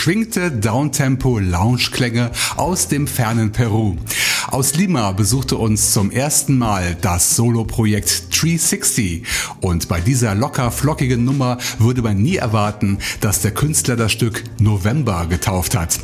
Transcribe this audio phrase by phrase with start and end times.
[0.00, 3.98] Beschwingte Downtempo-Lounge-Klänge aus dem fernen Peru.
[4.46, 9.26] Aus Lima besuchte uns zum ersten Mal das Solo-Projekt 360
[9.60, 14.42] und bei dieser locker flockigen Nummer würde man nie erwarten, dass der Künstler das Stück
[14.58, 15.98] November getauft hat.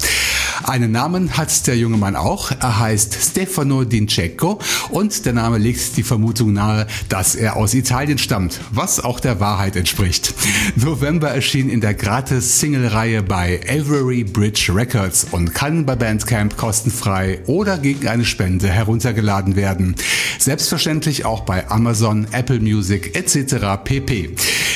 [0.67, 2.51] Einen Namen hat der junge Mann auch.
[2.51, 4.59] Er heißt Stefano Dinceco
[4.91, 9.39] und der Name legt die Vermutung nahe, dass er aus Italien stammt, was auch der
[9.39, 10.35] Wahrheit entspricht.
[10.75, 17.79] November erschien in der Gratis-Single-Reihe bei Avery Bridge Records und kann bei Bandcamp kostenfrei oder
[17.79, 19.95] gegen eine Spende heruntergeladen werden.
[20.41, 23.85] Selbstverständlich auch bei Amazon, Apple Music etc.
[23.85, 24.35] pp.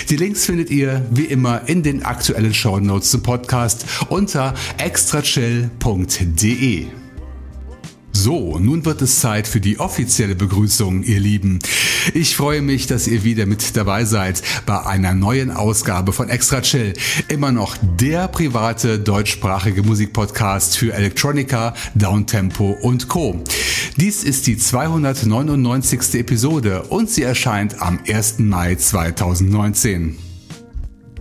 [0.09, 4.55] Die Links findet ihr wie immer in den aktuellen Show Notes zum Podcast unter
[5.81, 6.87] extrachill.de.
[8.13, 11.61] So, nun wird es Zeit für die offizielle Begrüßung, ihr Lieben.
[12.13, 16.61] Ich freue mich, dass ihr wieder mit dabei seid bei einer neuen Ausgabe von Extra
[16.61, 16.93] Chill.
[17.29, 23.43] Immer noch der private deutschsprachige Musikpodcast für Electronica, Downtempo und Co.
[23.97, 26.15] Dies ist die 299.
[26.15, 28.41] Episode und sie erscheint am 1.
[28.41, 30.30] Mai 2019.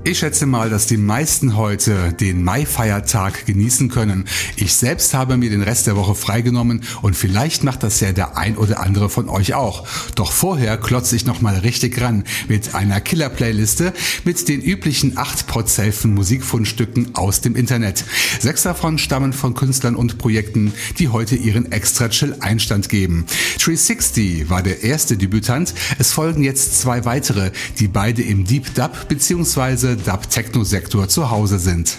[0.09, 4.25] Ich schätze mal, dass die meisten heute den Mai-Feiertag genießen können.
[4.55, 8.35] Ich selbst habe mir den Rest der Woche freigenommen und vielleicht macht das ja der
[8.35, 9.85] ein oder andere von euch auch.
[10.15, 13.93] Doch vorher klotze ich nochmal richtig ran mit einer Killer-Playliste
[14.25, 18.03] mit den üblichen acht Podsafen Musikfundstücken aus dem Internet.
[18.39, 23.27] Sechs davon stammen von Künstlern und Projekten, die heute ihren extra chill Einstand geben.
[23.59, 25.75] 360 war der erste Debütant.
[25.99, 31.97] Es folgen jetzt zwei weitere, die beide im Deep Dub bzw Dub-Techno-Sektor zu Hause sind.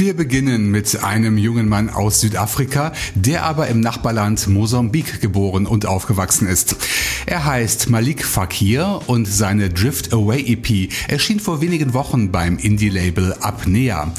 [0.00, 5.84] Wir beginnen mit einem jungen Mann aus Südafrika, der aber im Nachbarland Mosambik geboren und
[5.84, 6.74] aufgewachsen ist.
[7.26, 13.36] Er heißt Malik Fakir und seine Drift Away EP erschien vor wenigen Wochen beim Indie-Label
[13.40, 14.14] Apnea.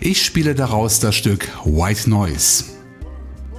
[0.00, 2.73] Ich spiele daraus das Stück White Noise.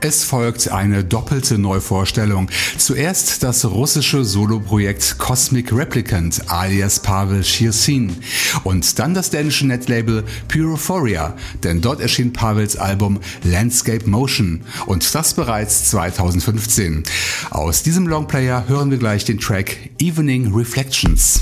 [0.07, 2.47] Es folgt eine doppelte Neuvorstellung.
[2.77, 8.15] Zuerst das russische Soloprojekt Cosmic Replicant alias Pavel Shirsin
[8.63, 15.33] und dann das dänische Netlabel Purophoria, denn dort erschien Pavels Album Landscape Motion und das
[15.33, 17.01] bereits 2015.
[17.49, 21.41] Aus diesem Longplayer hören wir gleich den Track Evening Reflections.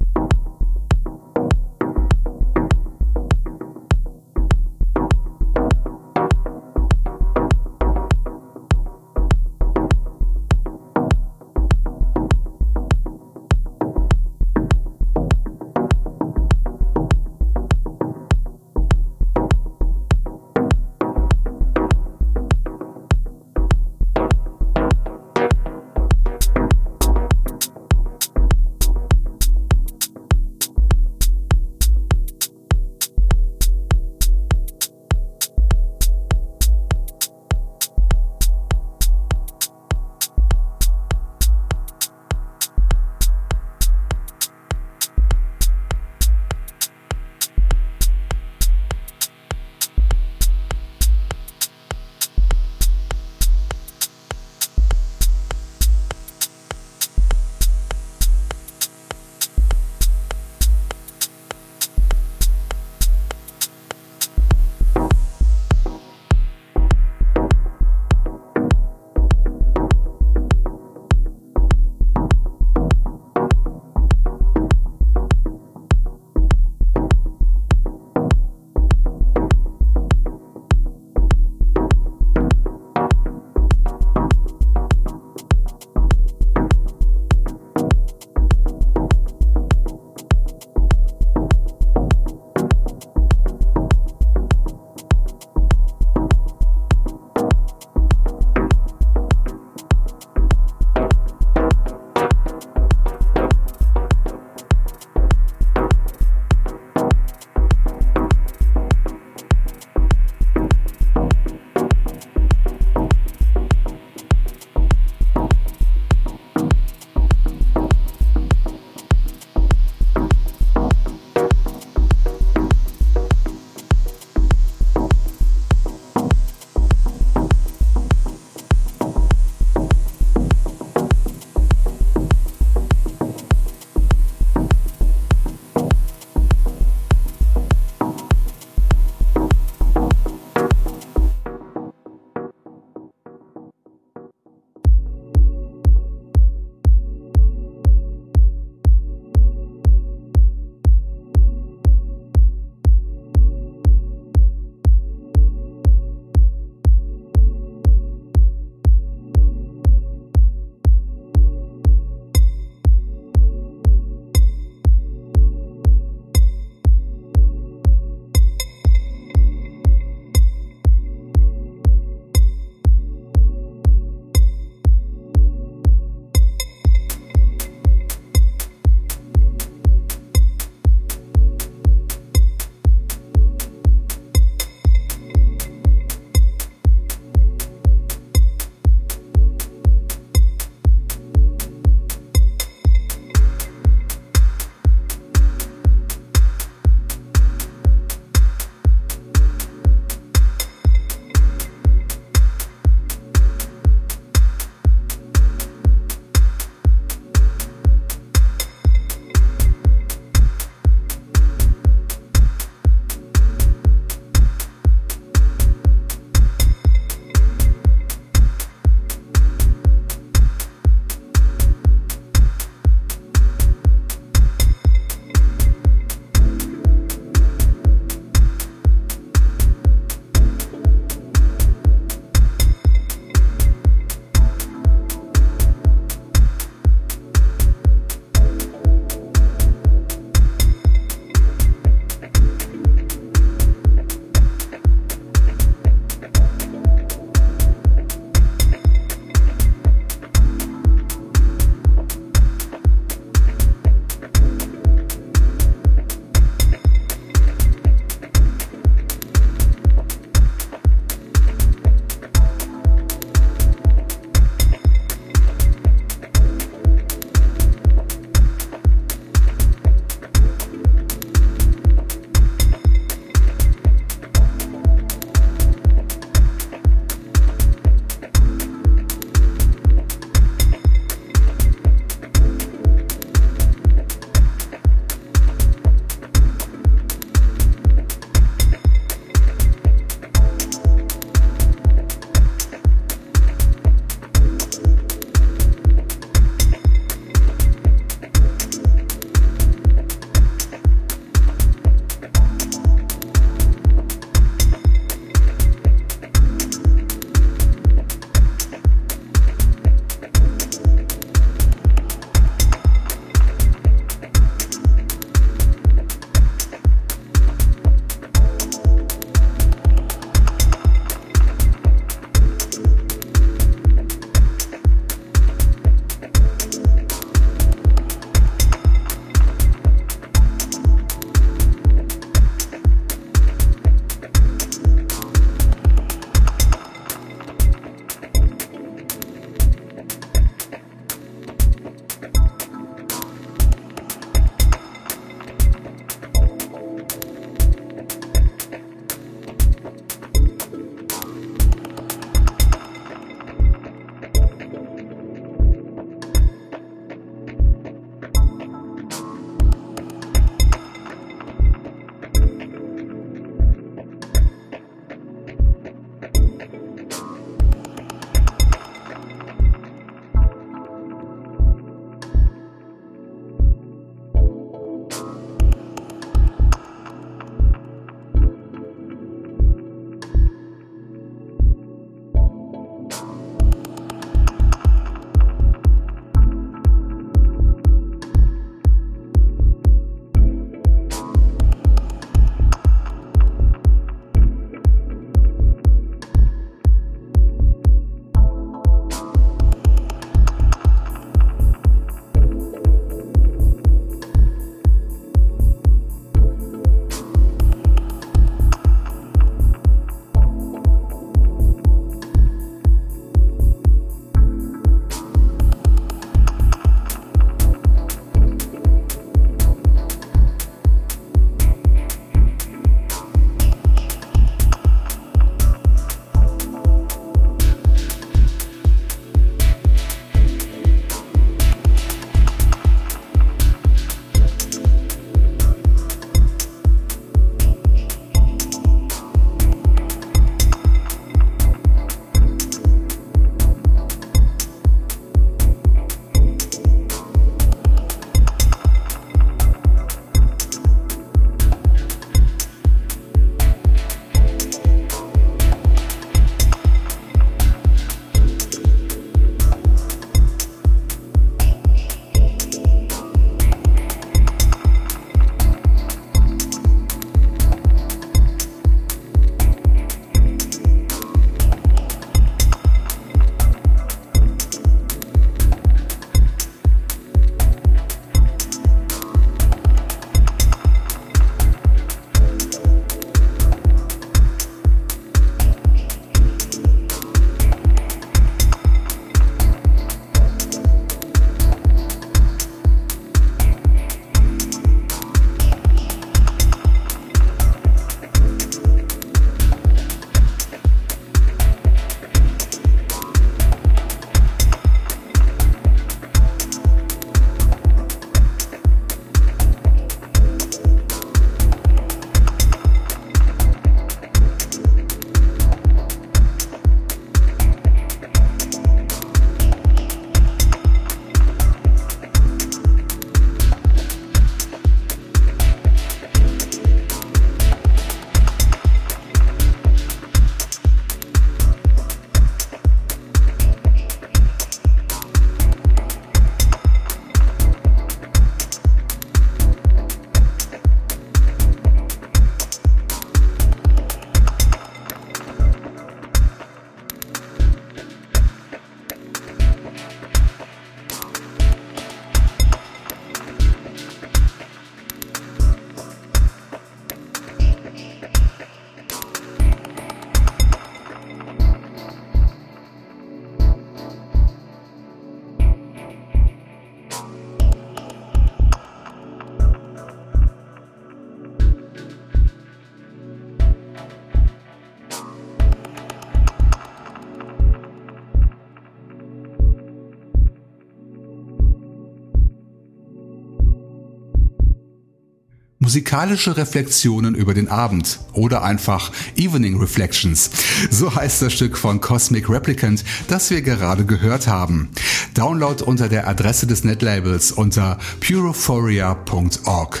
[585.90, 590.48] Musikalische Reflexionen über den Abend oder einfach Evening Reflections.
[590.88, 594.90] So heißt das Stück von Cosmic Replicant, das wir gerade gehört haben.
[595.34, 600.00] Download unter der Adresse des Netlabels unter purophoria.org.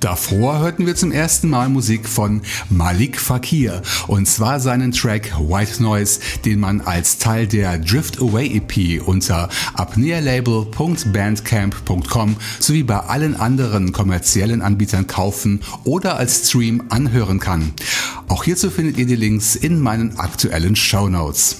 [0.00, 5.82] Davor hörten wir zum ersten Mal Musik von Malik Fakir und zwar seinen Track White
[5.82, 13.90] Noise, den man als Teil der Drift Away EP unter apnealabel.bandcamp.com sowie bei allen anderen
[13.92, 17.72] kommerziellen Anbietern kaufen oder als Stream anhören kann.
[18.28, 21.56] Auch hierzu findet ihr die Links in meinen aktuellen Show Notes.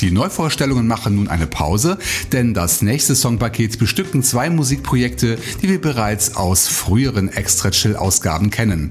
[0.00, 1.98] Die Neuvorstellungen machen nun eine Pause,
[2.32, 8.50] denn das nächste Songpaket bestücken zwei Musikprojekte, die wir bereits aus früheren Extra Chill Ausgaben
[8.50, 8.90] kennen.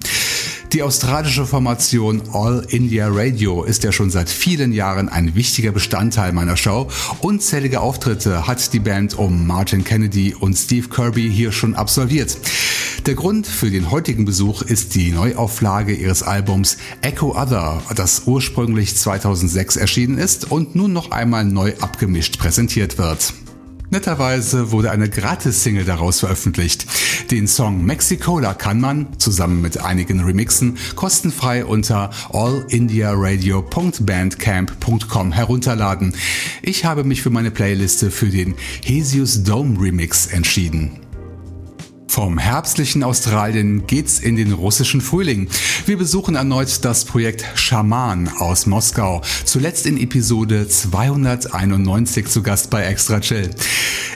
[0.74, 6.34] Die australische Formation All India Radio ist ja schon seit vielen Jahren ein wichtiger Bestandteil
[6.34, 6.90] meiner Show.
[7.22, 12.38] Unzählige Auftritte hat die Band um Martin Kennedy und Steve Kirby hier schon absolviert.
[13.06, 18.98] Der Grund für den heutigen Besuch ist die Neuauflage ihres Albums Echo Other, das ursprünglich
[18.98, 23.34] 2006 erschienen ist und nun noch einmal neu abgemischt präsentiert wird.
[23.90, 26.86] Netterweise wurde eine Gratis-Single daraus veröffentlicht.
[27.32, 36.14] Den Song Mexicola kann man, zusammen mit einigen Remixen, kostenfrei unter allindiaradio.bandcamp.com herunterladen.
[36.62, 41.07] Ich habe mich für meine Playliste für den Hesius Dome Remix entschieden.
[42.10, 45.50] Vom herbstlichen Australien geht's in den russischen Frühling.
[45.86, 52.84] Wir besuchen erneut das Projekt Schaman aus Moskau, zuletzt in Episode 291 zu Gast bei
[52.84, 53.50] Extra Chill.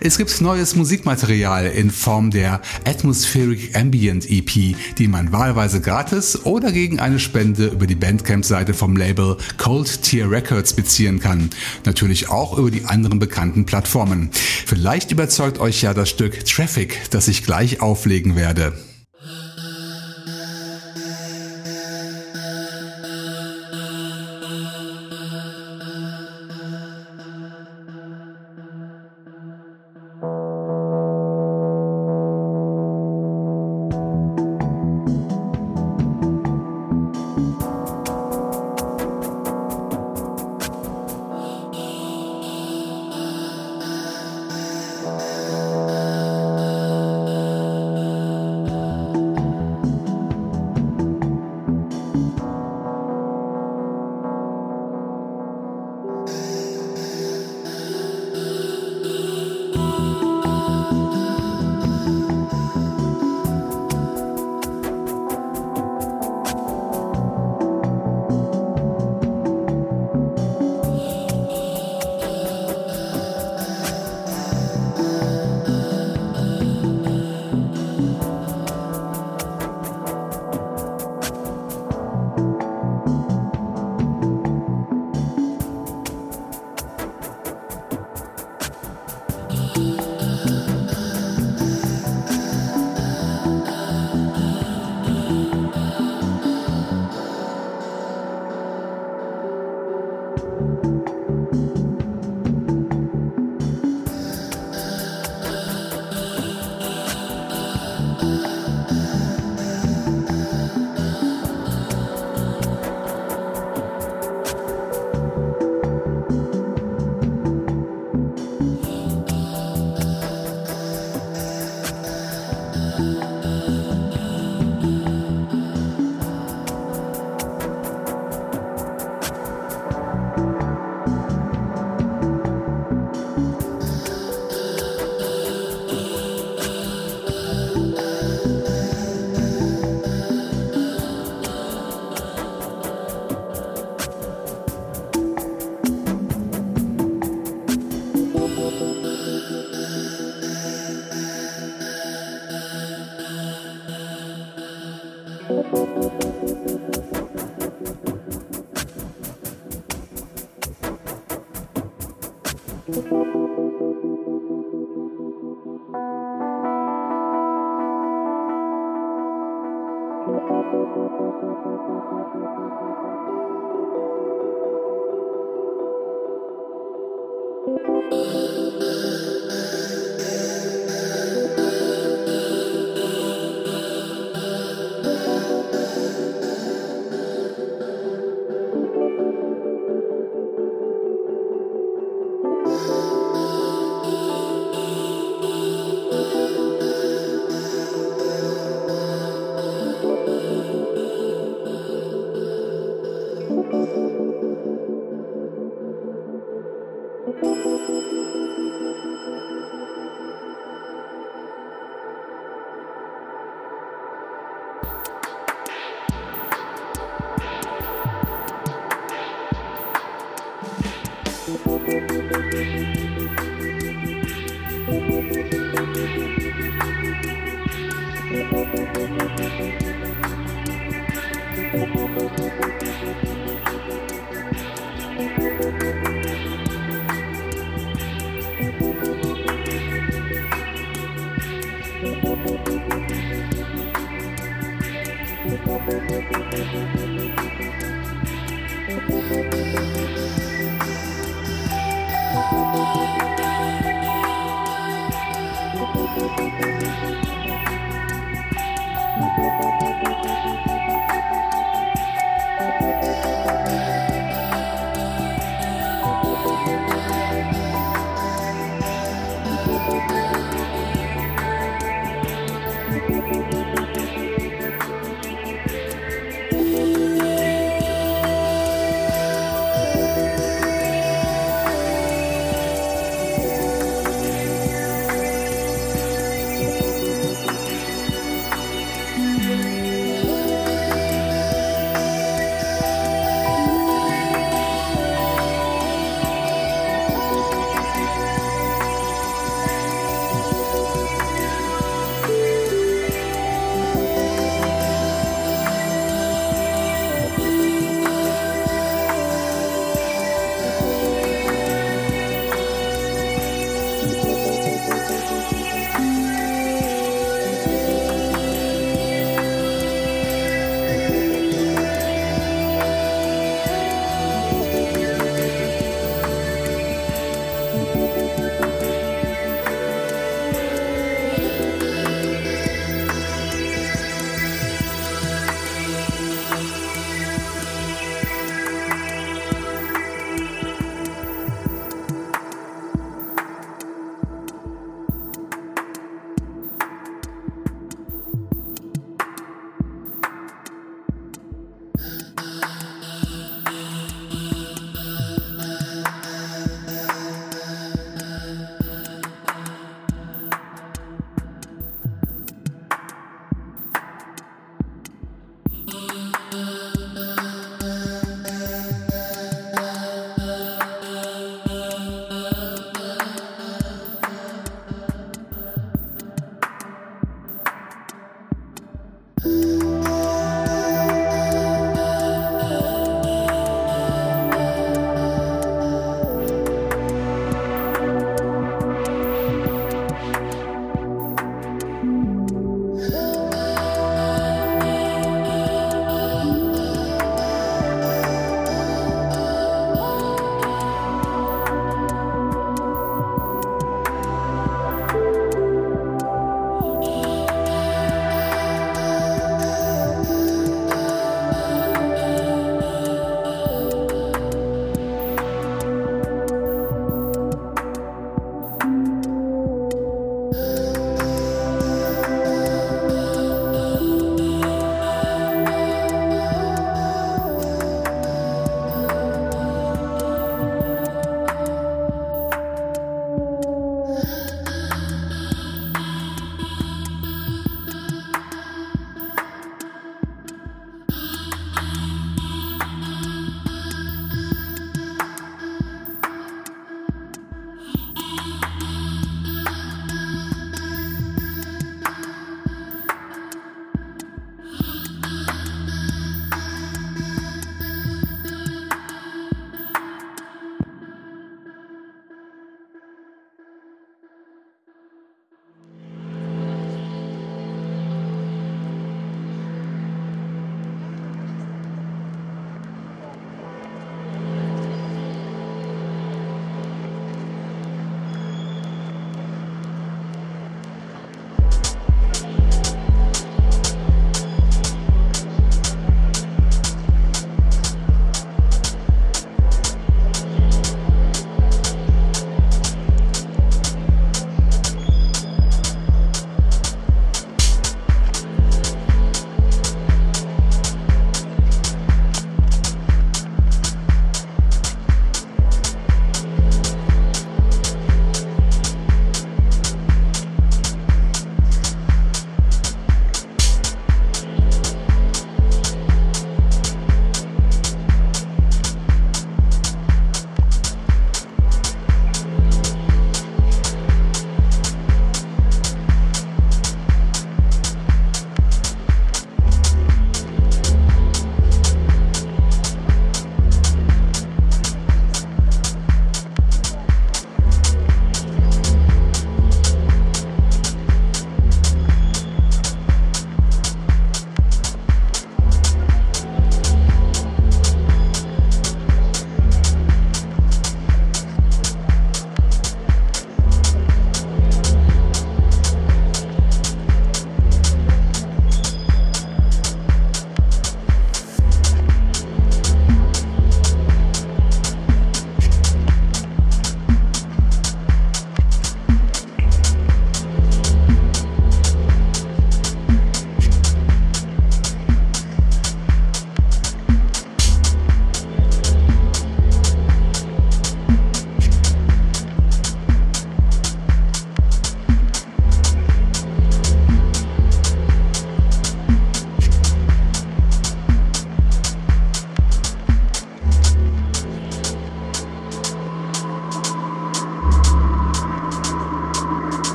[0.00, 6.70] Es gibt neues Musikmaterial in Form der Atmospheric Ambient EP, die man wahlweise gratis oder
[6.70, 11.50] gegen eine Spende über die Bandcamp-Seite vom Label Cold Tier Records beziehen kann.
[11.84, 14.30] Natürlich auch über die anderen bekannten Plattformen.
[14.66, 18.72] Vielleicht überzeugt euch ja das Stück Traffic, das ich gleich auflegen werde.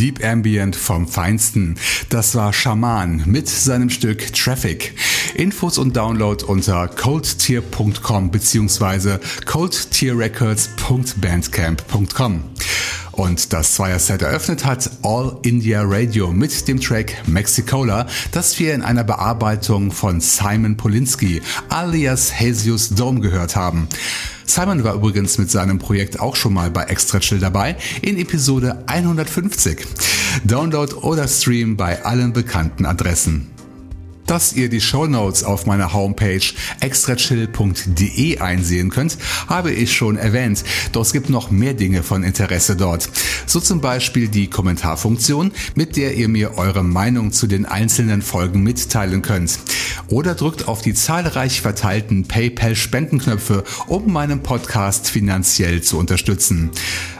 [0.00, 1.76] Deep Ambient vom Feinsten.
[2.08, 4.94] Das war Shaman mit seinem Stück Traffic.
[5.34, 9.18] Infos und Download unter coldtier.com bzw.
[9.44, 12.44] coldtierrecords.bandcamp.com.
[13.12, 18.80] Und das Zweier-Set eröffnet hat All India Radio mit dem Track Mexicola, das wir in
[18.80, 23.86] einer Bearbeitung von Simon Polinski alias Hesius Dome gehört haben.
[24.50, 28.82] Simon war übrigens mit seinem Projekt auch schon mal bei Extra Chill dabei in Episode
[28.86, 29.86] 150.
[30.42, 33.59] Download oder Stream bei allen bekannten Adressen.
[34.30, 36.40] Dass ihr die Show Notes auf meiner Homepage
[36.78, 39.18] extrachill.de einsehen könnt,
[39.48, 40.62] habe ich schon erwähnt.
[40.92, 43.10] Doch es gibt noch mehr Dinge von Interesse dort.
[43.46, 48.62] So zum Beispiel die Kommentarfunktion, mit der ihr mir eure Meinung zu den einzelnen Folgen
[48.62, 49.58] mitteilen könnt.
[50.06, 56.70] Oder drückt auf die zahlreich verteilten PayPal-Spendenknöpfe, um meinen Podcast finanziell zu unterstützen.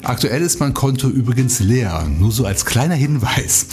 [0.05, 3.67] Aktuell ist mein Konto übrigens leer, nur so als kleiner Hinweis.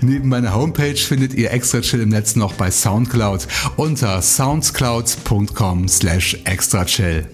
[0.00, 6.36] Neben meiner Homepage findet ihr Extra Chill im Netz noch bei Soundcloud unter soundcloud.com slash
[6.44, 7.26] extrachill.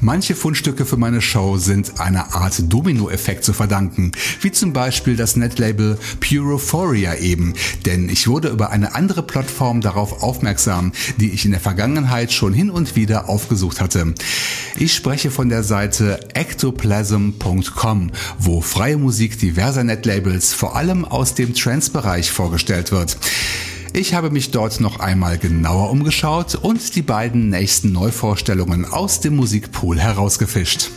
[0.00, 5.36] Manche Fundstücke für meine Show sind einer Art Domino-Effekt zu verdanken, wie zum Beispiel das
[5.36, 7.54] Netlabel Purophoria eben,
[7.86, 12.52] denn ich wurde über eine andere Plattform darauf aufmerksam, die ich in der Vergangenheit schon
[12.52, 14.14] hin und wieder aufgesucht hatte.
[14.76, 21.54] Ich spreche von der Seite ectoplasm.com, wo freie Musik diverser Netlabels vor allem aus dem
[21.54, 23.16] Trance-Bereich vorgestellt wird.
[23.94, 29.36] Ich habe mich dort noch einmal genauer umgeschaut und die beiden nächsten Neuvorstellungen aus dem
[29.36, 30.90] Musikpool herausgefischt.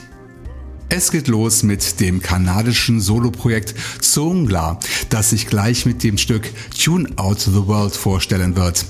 [0.87, 4.79] Es geht los mit dem kanadischen Soloprojekt Zongla,
[5.09, 6.49] das sich gleich mit dem Stück
[6.81, 8.85] Tune Out the World vorstellen wird.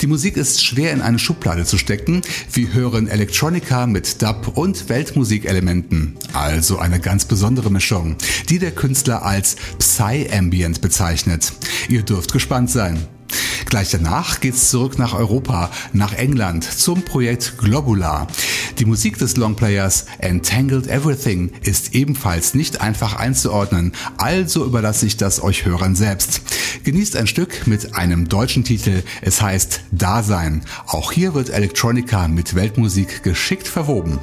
[0.00, 2.22] Die Musik ist schwer in eine Schublade zu stecken.
[2.52, 6.16] Wir hören Electronica mit Dub und Weltmusikelementen.
[6.32, 8.16] Also eine ganz besondere Mischung,
[8.48, 11.52] die der Künstler als Psy-Ambient bezeichnet.
[11.88, 13.06] Ihr dürft gespannt sein.
[13.66, 18.28] Gleich danach geht's zurück nach Europa, nach England zum Projekt Globular.
[18.78, 25.42] Die Musik des Longplayers Entangled Everything ist ebenfalls nicht einfach einzuordnen, also überlasse ich das
[25.42, 26.42] euch Hörern selbst.
[26.84, 30.62] Genießt ein Stück mit einem deutschen Titel, es heißt Dasein.
[30.86, 34.20] Auch hier wird Electronica mit Weltmusik geschickt verwoben.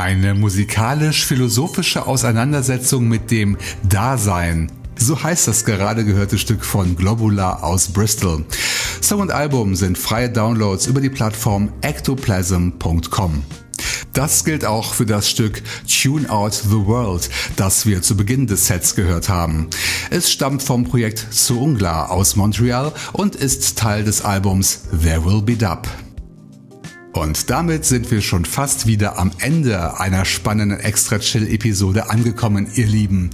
[0.00, 4.72] Eine musikalisch-philosophische Auseinandersetzung mit dem Dasein.
[4.96, 8.46] So heißt das gerade gehörte Stück von Globular aus Bristol.
[9.02, 13.44] Song und Album sind freie Downloads über die Plattform ectoplasm.com.
[14.14, 18.68] Das gilt auch für das Stück Tune Out the World, das wir zu Beginn des
[18.68, 19.68] Sets gehört haben.
[20.08, 25.56] Es stammt vom Projekt Suungla aus Montreal und ist Teil des Albums There Will Be
[25.56, 25.86] Dub.
[27.20, 32.66] Und damit sind wir schon fast wieder am Ende einer spannenden Extra Chill Episode angekommen,
[32.76, 33.28] ihr Lieben.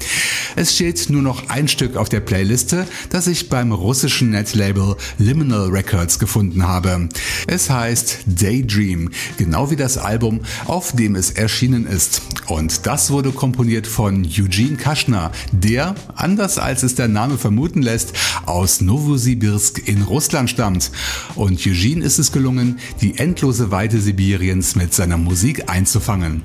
[0.57, 5.69] Es steht nur noch ein Stück auf der Playliste, das ich beim russischen Netlabel Liminal
[5.69, 7.09] Records gefunden habe.
[7.47, 12.23] Es heißt Daydream, genau wie das Album, auf dem es erschienen ist.
[12.47, 18.13] Und das wurde komponiert von Eugene Kaschner, der, anders als es der Name vermuten lässt,
[18.47, 20.91] aus Novosibirsk in Russland stammt.
[21.35, 26.43] Und Eugene ist es gelungen, die endlose Weite Sibiriens mit seiner Musik einzufangen.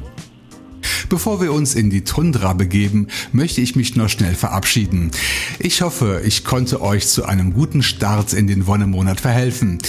[1.11, 5.11] Bevor wir uns in die Tundra begeben, möchte ich mich noch schnell verabschieden.
[5.59, 9.79] Ich hoffe, ich konnte euch zu einem guten Start in den Wonnemonat verhelfen.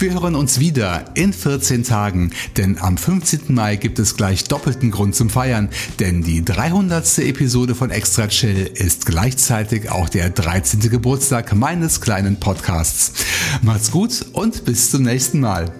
[0.00, 3.42] Wir hören uns wieder in 14 Tagen, denn am 15.
[3.54, 5.68] Mai gibt es gleich doppelten Grund zum Feiern,
[6.00, 7.18] denn die 300.
[7.18, 10.80] Episode von Extra Chill ist gleichzeitig auch der 13.
[10.90, 13.12] Geburtstag meines kleinen Podcasts.
[13.62, 15.72] Macht's gut und bis zum nächsten Mal.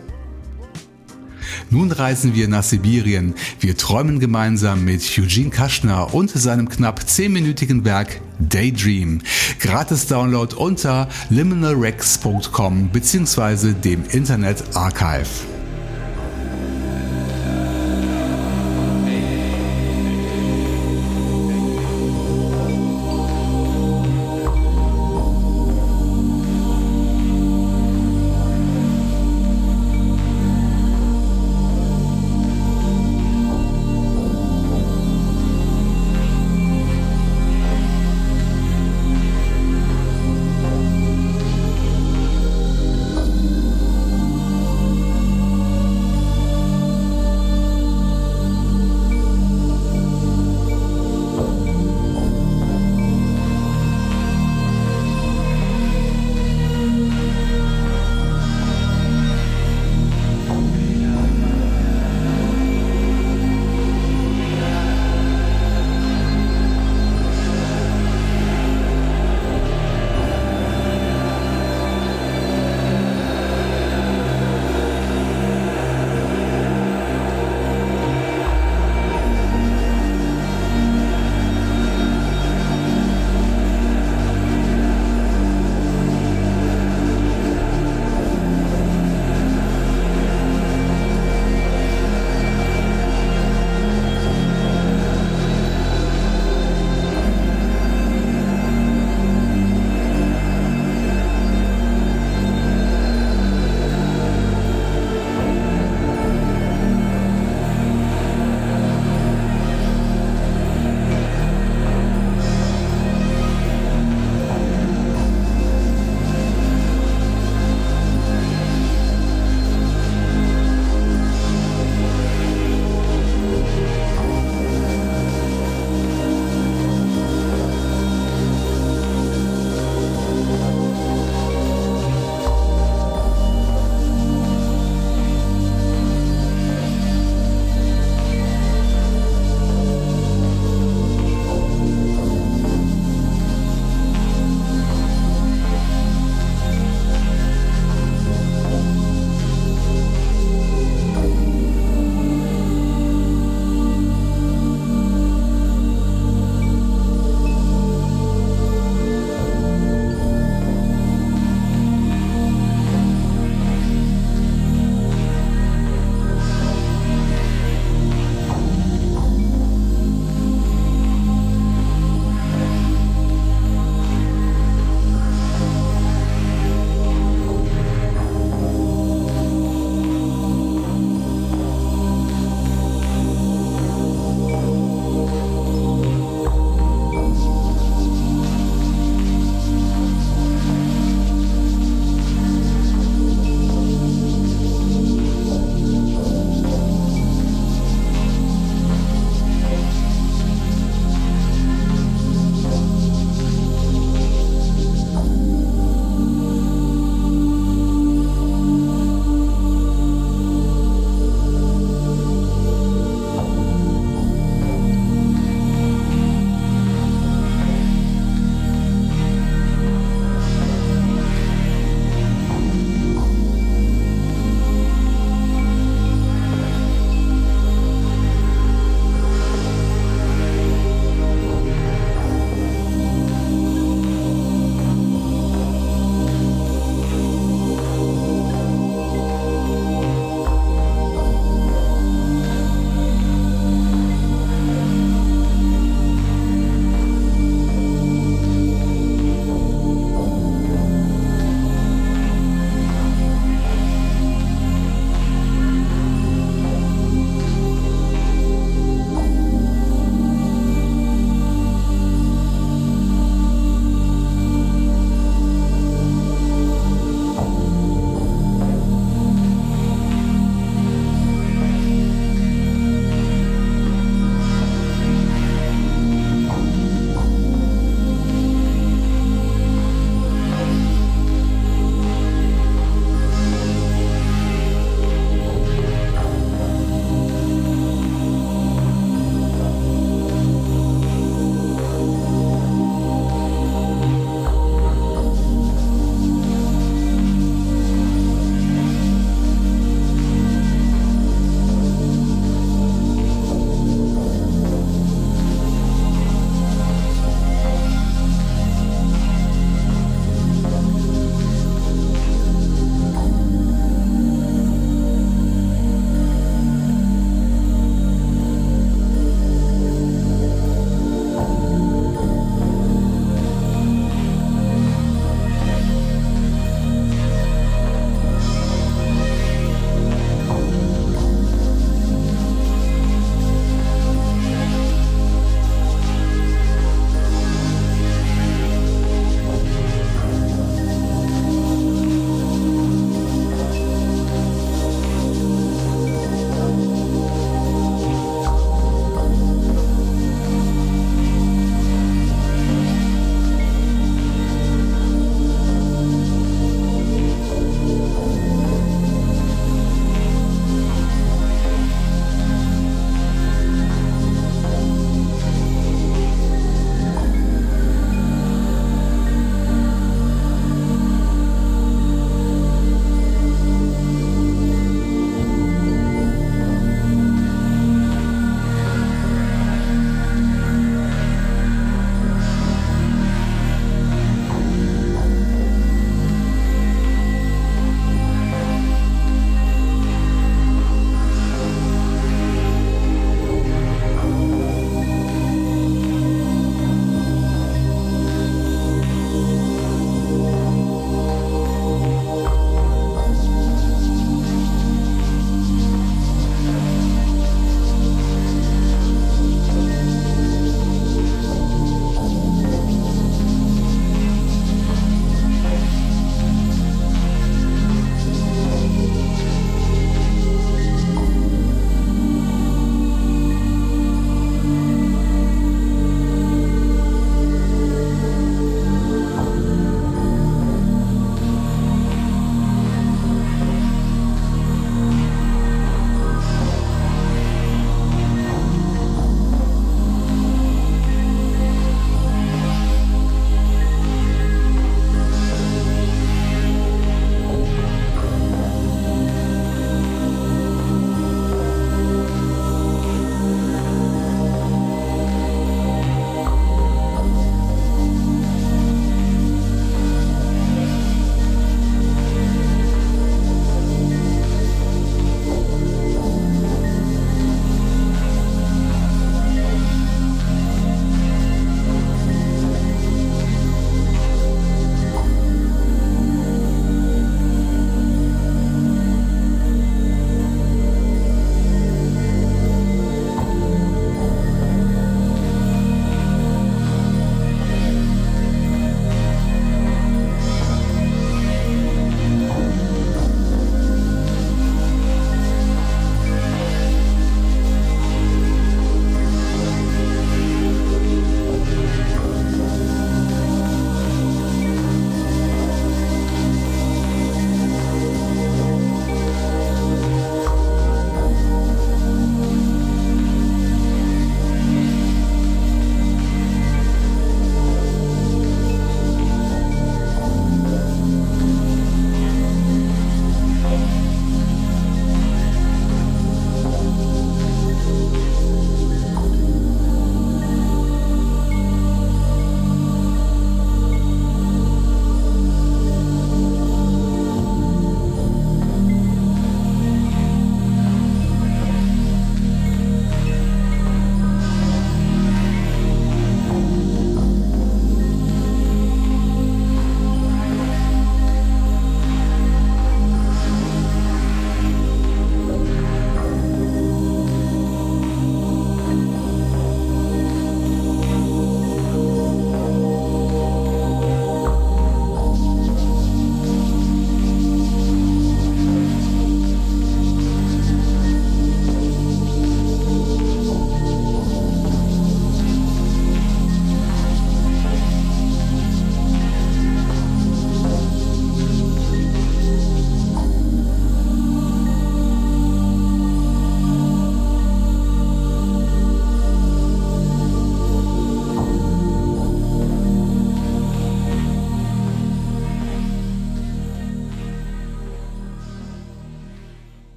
[1.73, 3.35] Nun reisen wir nach Sibirien.
[3.59, 9.23] Wir träumen gemeinsam mit Eugene Kaschner und seinem knapp 10-minütigen Werk Daydream.
[9.59, 13.73] Gratis Download unter liminalrex.com bzw.
[13.73, 15.52] dem Internet Archive.